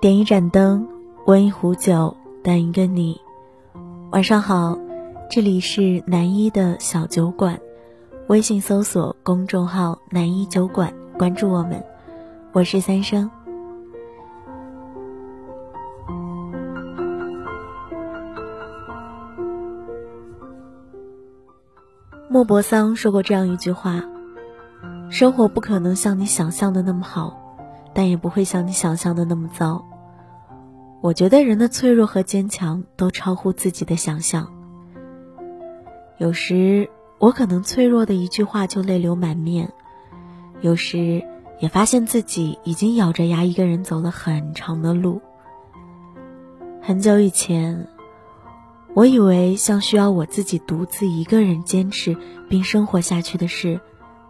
[0.00, 0.86] 点一盏灯，
[1.26, 3.20] 温一壶酒，等一个你。
[4.10, 4.78] 晚上好，
[5.28, 7.58] 这里是南一的小酒馆，
[8.28, 11.84] 微信搜索公众号“南一酒馆”，关注我们。
[12.52, 13.30] 我是三生。
[22.30, 24.02] 莫泊桑说过这样一句话
[25.10, 27.36] ：“生活不可能像你想象的那么好，
[27.94, 29.84] 但也不会像你想象的那么糟。”
[31.00, 34.52] 我觉得人的脆弱和坚强都超乎自己的想象。
[36.18, 39.72] 有时我可能脆弱的一句话就泪流满面，
[40.60, 41.22] 有时
[41.60, 45.20] 也发现自己已经咬着牙一个人走了很长的路。
[46.82, 47.86] 很久以前，
[48.94, 52.16] 我以为像需要我自己独自一个人坚持
[52.48, 53.80] 并生活下去的事，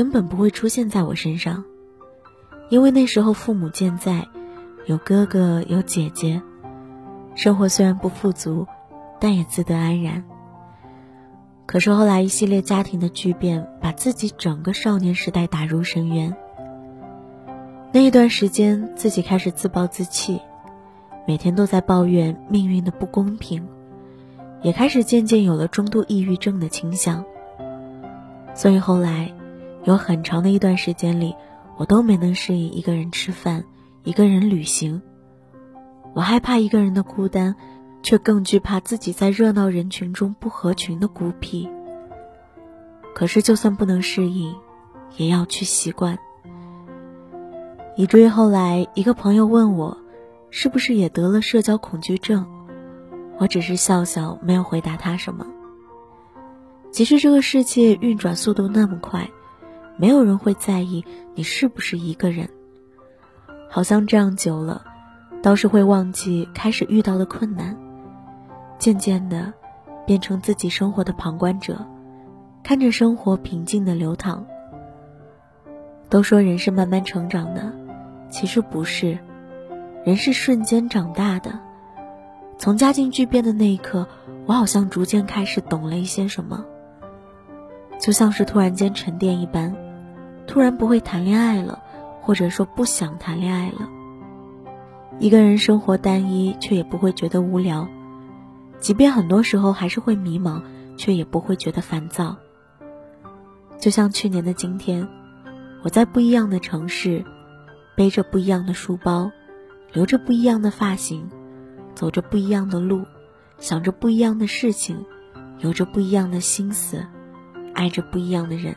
[0.00, 1.62] 根本不会出现在我身上，
[2.70, 4.26] 因为那时候父母健在，
[4.86, 6.40] 有哥哥有姐姐。
[7.34, 8.66] 生活虽然不富足，
[9.20, 10.24] 但也自得安然。
[11.66, 16.34] 可是后来一系列家庭的巨变，把自己整个少年时代打入深渊。
[17.92, 20.40] 那一段时间，自己开始自暴自弃，
[21.26, 23.68] 每天都在抱怨命运的不公平，
[24.62, 27.22] 也开始渐渐有了中度抑郁症的倾向。
[28.54, 29.34] 所以后来，
[29.84, 31.34] 有很长的一段时间里，
[31.76, 33.64] 我都没能适应一个人吃饭，
[34.04, 35.00] 一个人旅行。
[36.14, 37.54] 我害怕一个人的孤单，
[38.02, 41.68] 却更惧怕自己在热闹人群中不合群的孤僻。
[43.14, 44.54] 可是，就算不能适应，
[45.16, 46.18] 也要去习惯。
[47.96, 49.96] 以至于后来，一个朋友问我，
[50.50, 52.46] 是不是也得了社交恐惧症？
[53.38, 55.46] 我只是笑笑，没有回答他什么。
[56.90, 59.28] 其实，这个世界运转速度那么快，
[60.00, 62.48] 没有人会在意你是不是一个人。
[63.68, 64.86] 好像这样久了。
[65.42, 67.74] 倒是会忘记开始遇到的困难，
[68.78, 69.50] 渐渐的，
[70.06, 71.82] 变成自己生活的旁观者，
[72.62, 74.44] 看着生活平静的流淌。
[76.10, 77.72] 都说人是慢慢成长的，
[78.28, 79.18] 其实不是，
[80.04, 81.58] 人是瞬间长大的。
[82.58, 84.06] 从家境巨变的那一刻，
[84.44, 86.66] 我好像逐渐开始懂了一些什么，
[87.98, 89.74] 就像是突然间沉淀一般，
[90.50, 91.80] 突然不会谈恋爱了，
[92.20, 93.88] 或者说不想谈恋爱了。
[95.20, 97.86] 一个人生活单一，却也不会觉得无聊；
[98.80, 100.60] 即便很多时候还是会迷茫，
[100.96, 102.36] 却也不会觉得烦躁。
[103.78, 105.06] 就像去年的今天，
[105.84, 107.24] 我在不一样的城市，
[107.96, 109.30] 背着不一样的书包，
[109.92, 111.30] 留着不一样的发型，
[111.94, 113.04] 走着不一样的路，
[113.58, 115.06] 想着不一样的事情，
[115.60, 117.06] 有着不一样的心思，
[117.72, 118.74] 爱着不一样的人。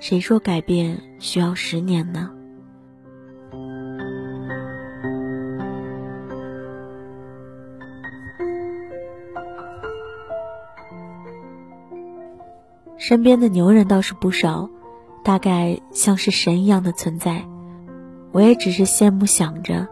[0.00, 2.30] 谁说改变需要十年呢？
[12.96, 14.70] 身边的牛人倒是不少，
[15.22, 17.44] 大概像是神一样的存在。
[18.32, 19.86] 我也只是羡慕，想着，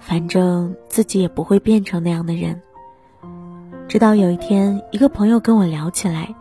[0.00, 2.60] 反正自己也不会变成那样的人。
[3.86, 6.34] 直到有一天，一个朋友跟我聊起来，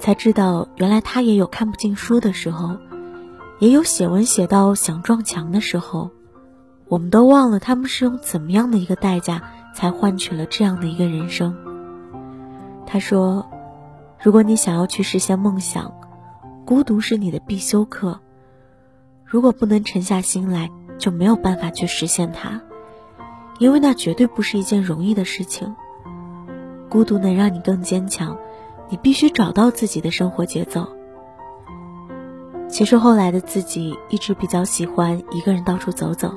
[0.00, 2.76] 才知道原来他也有看不进书的时候，
[3.58, 6.10] 也有写文写到想撞墙的时候。
[6.88, 9.42] 我们都忘了他们是用怎么样的一个代价，
[9.74, 11.56] 才换取了这样的一个人生。
[12.86, 13.46] 他说。
[14.20, 15.92] 如果你想要去实现梦想，
[16.66, 18.18] 孤独是你的必修课。
[19.24, 22.60] 如果不能沉下心来，就没有办法去实现它，
[23.60, 25.72] 因为那绝对不是一件容易的事情。
[26.88, 28.36] 孤独能让你更坚强，
[28.90, 30.86] 你必须找到自己的生活节奏。
[32.68, 36.34] 其实后来的自己一直比较喜欢一个人到处走走，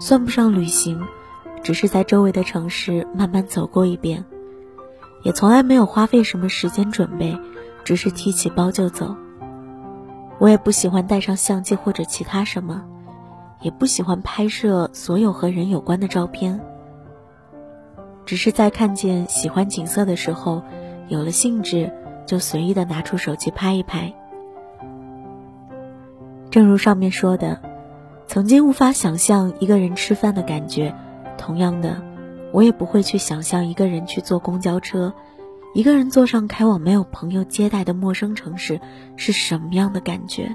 [0.00, 1.00] 算不上旅行，
[1.62, 4.24] 只是在周围的城市慢慢走过一遍。
[5.22, 7.38] 也从来没有花费什么时间准备，
[7.84, 9.14] 只是提起包就走。
[10.38, 12.82] 我也不喜欢带上相机或者其他什么，
[13.62, 16.60] 也不喜欢拍摄所有和人有关的照片。
[18.26, 20.62] 只是在看见喜欢景色的时候，
[21.08, 21.92] 有了兴致，
[22.26, 24.12] 就随意的拿出手机拍一拍。
[26.50, 27.60] 正如上面说的，
[28.26, 30.94] 曾经无法想象一个人吃饭的感觉，
[31.36, 32.00] 同样的。
[32.52, 35.12] 我也不会去想象一个人去坐公交车，
[35.74, 38.80] 一个人坐上开往没有朋友接待的陌生城市
[39.16, 40.54] 是什么样的感觉。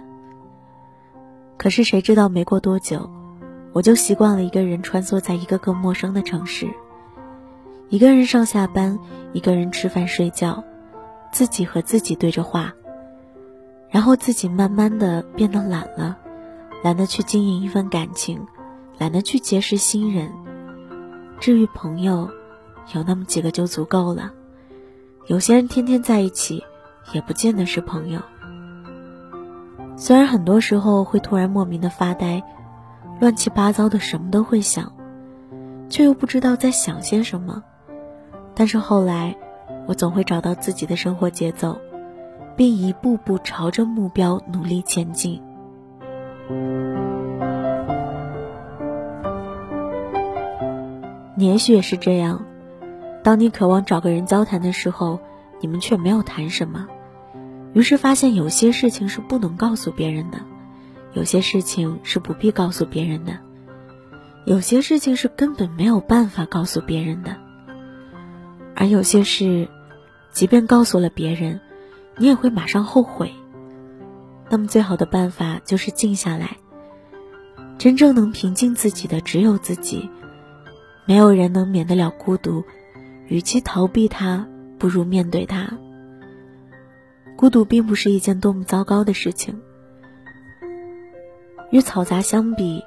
[1.58, 3.12] 可是谁知道没过多久，
[3.74, 6.70] 我就习惯了一个人穿梭在一个个陌生的城市，
[7.90, 9.00] 一个人上下班，
[9.34, 10.64] 一个人吃饭睡觉，
[11.32, 12.72] 自己和自己对着话，
[13.90, 16.16] 然后自己慢慢的变得懒了，
[16.84, 18.46] 懒得去经营一份感情，
[19.00, 20.32] 懒得去结识新人。
[21.40, 22.30] 至于朋友，
[22.94, 24.32] 有那么几个就足够了。
[25.26, 26.64] 有些人天天在一起，
[27.12, 28.22] 也不见得是朋友。
[29.98, 32.44] 虽然很多时候会突然莫名的发呆，
[33.20, 34.94] 乱七八糟的什么都会想，
[35.90, 37.64] 却又不知道在想些什么。
[38.60, 39.38] 但是后来，
[39.88, 41.80] 我总会找到自己的生活节奏，
[42.58, 45.42] 并一步步朝着目标努力前进。
[51.38, 52.46] 你也许也是这样，
[53.24, 55.22] 当你渴望找个人交谈的时候，
[55.62, 56.86] 你们却没有谈什么，
[57.72, 60.40] 于是发现有些事情是不能告诉别人的，
[61.14, 63.38] 有些事情是不必告诉别人的，
[64.46, 67.38] 有些事情是根本没有办法告诉别人的，
[68.76, 69.68] 而有些事，
[70.32, 71.60] 即便告诉了别人，
[72.18, 73.32] 你也会马上后悔。
[74.50, 76.58] 那么，最好的办法就是静下来。
[77.78, 80.10] 真正能平静自己的只有自己，
[81.06, 82.64] 没有人能免得了孤独。
[83.28, 84.48] 与其逃避它，
[84.80, 85.70] 不如面对它。
[87.36, 89.62] 孤独并不是一件多么糟糕的事情。
[91.70, 92.84] 与嘈杂相比，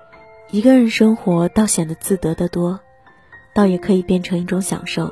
[0.50, 2.80] 一个人生活倒显得自得得多，
[3.54, 5.10] 倒也可以变成一种享受。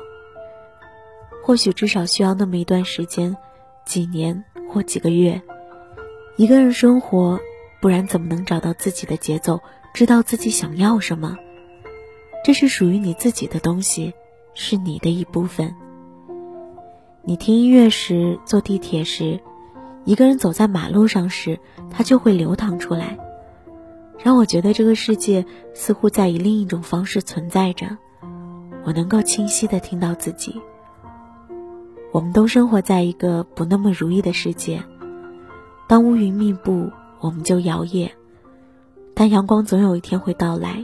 [1.43, 3.35] 或许至少需要那么一段时间，
[3.85, 5.41] 几年或几个月。
[6.37, 7.39] 一个人生活，
[7.81, 9.59] 不然怎么能找到自己的节奏，
[9.93, 11.37] 知道自己想要什么？
[12.43, 14.13] 这是属于你自己的东西，
[14.53, 15.75] 是你的一部分。
[17.23, 19.39] 你听音乐时，坐地铁时，
[20.05, 21.59] 一个人走在马路上时，
[21.91, 23.17] 它就会流淌出来，
[24.23, 25.45] 让我觉得这个世界
[25.75, 27.97] 似乎在以另一种方式存在着。
[28.83, 30.59] 我能够清晰的听到自己。
[32.11, 34.83] 我们都生活在一个不那么如意的世界。
[35.87, 38.09] 当乌云密布，我们就摇曳；
[39.13, 40.83] 但阳光总有一天会到来。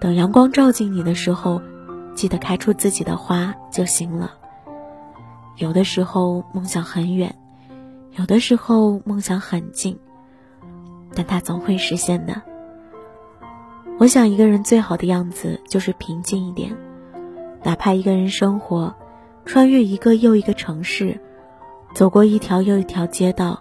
[0.00, 1.60] 等阳光照进你的时候，
[2.14, 4.34] 记得开出自己的花就行了。
[5.56, 7.34] 有的时候梦想很远，
[8.12, 9.98] 有的时候梦想很近，
[11.14, 12.42] 但它总会实现的。
[13.98, 16.76] 我想，一个人最好的样子就是平静一点，
[17.62, 18.94] 哪怕一个人生活，
[19.46, 21.20] 穿越一个又一个城市，
[21.94, 23.60] 走过一条又一条街道。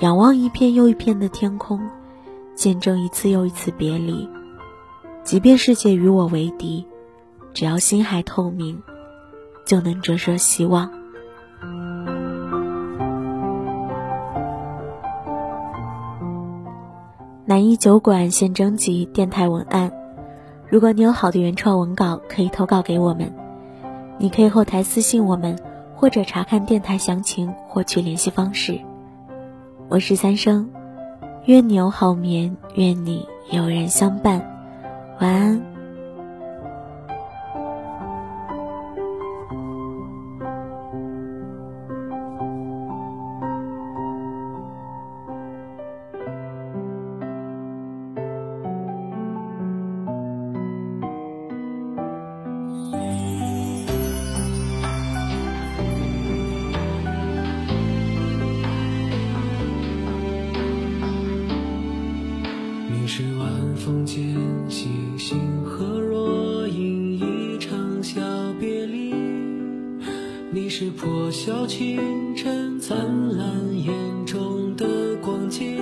[0.00, 1.80] 仰望一片又一片的天空，
[2.54, 4.28] 见证一次又一次别离。
[5.24, 6.86] 即便世界与我为敌，
[7.54, 8.82] 只要心还透明，
[9.64, 10.90] 就能折射希望。
[17.46, 19.90] 南一酒馆现征集电台文案，
[20.68, 23.45] 如果你有好的原创文稿，可以投稿给我们。
[24.18, 25.58] 你可以后台私信我们，
[25.94, 28.80] 或者查看电台详情，获取联系方式。
[29.88, 30.70] 我是三生，
[31.44, 34.40] 愿你有好眠，愿你有人相伴，
[35.20, 35.75] 晚安。
[70.78, 72.98] 是破晓清晨灿
[73.34, 73.48] 烂
[73.82, 73.94] 眼
[74.26, 75.74] 中的光景，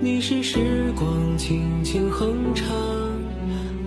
[0.00, 2.66] 你是时光轻轻哼唱，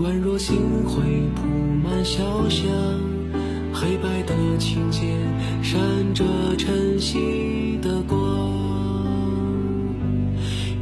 [0.01, 1.01] 宛若星辉
[1.35, 1.45] 铺
[1.83, 2.71] 满小巷，
[3.73, 5.03] 黑白的琴键
[5.61, 5.77] 闪
[6.13, 6.23] 着
[6.57, 8.38] 晨曦的光。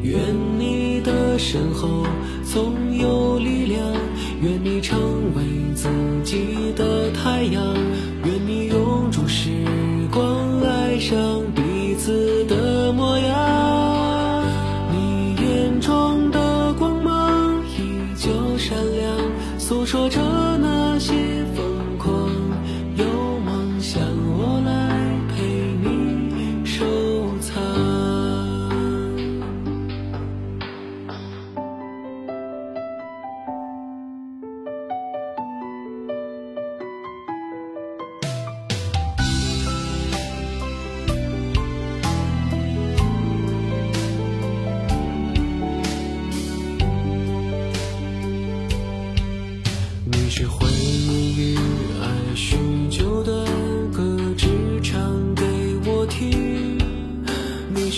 [0.08, 0.20] 愿
[0.58, 2.06] 你的身后
[2.46, 3.94] 总有力量，
[4.42, 4.98] 愿你成
[5.36, 5.44] 为
[5.76, 5.90] 自
[6.24, 7.76] 己的太阳。
[8.24, 9.50] 愿你永驻时
[10.10, 14.46] 光，爱上彼此的模样。
[14.94, 19.14] 你眼中的光芒依旧闪亮，
[19.58, 20.22] 诉说着
[20.62, 21.14] 那些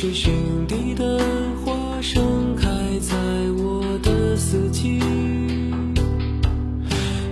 [0.02, 0.32] 是心
[0.66, 1.20] 底的
[1.62, 2.70] 花盛开
[3.02, 3.18] 在
[3.58, 4.98] 我的四季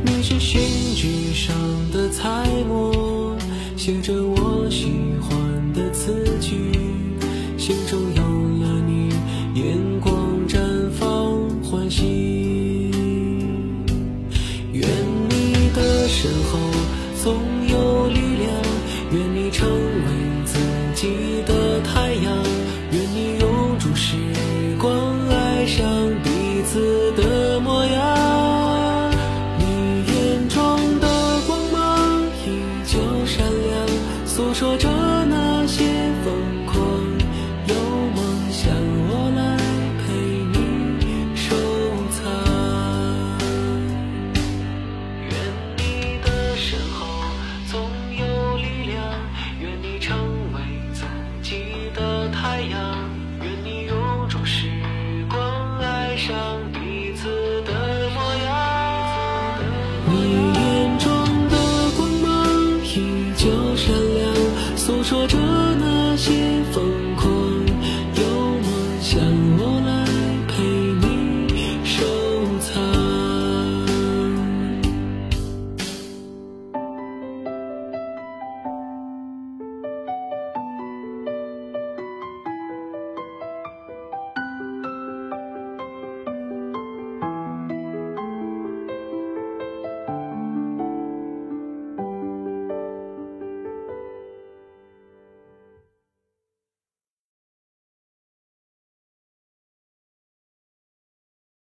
[0.03, 0.59] 你是信
[0.93, 1.55] 纸上
[1.93, 3.38] 的彩墨
[3.77, 6.74] 写着我喜欢的词句
[7.57, 9.13] 心中有了你
[9.53, 10.13] 眼光
[10.45, 10.59] 绽
[10.91, 12.91] 放欢喜
[14.74, 14.86] 愿
[15.29, 16.59] 你的身后
[17.24, 17.57] 总